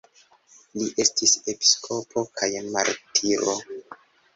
Li 0.79 0.87
estis 1.03 1.35
episkopo 1.55 2.27
kaj 2.41 2.53
martiro. 2.75 3.61